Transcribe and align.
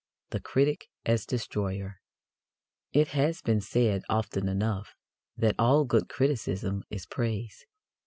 THE 0.31 0.39
CRITIC 0.39 0.87
AS 1.05 1.27
DESTROYER 1.27 2.01
It 2.91 3.09
has 3.09 3.43
been 3.43 3.61
said 3.61 4.01
often 4.09 4.47
enough 4.49 4.95
that 5.37 5.53
all 5.59 5.85
good 5.85 6.09
criticism 6.09 6.83
is 6.89 7.05
praise. 7.05 7.67